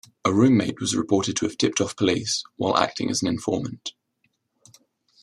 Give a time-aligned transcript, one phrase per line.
[0.25, 3.93] A room-mate was reported to have tipped off police, while acting as an informant.